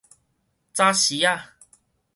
[0.73, 1.53] 早時仔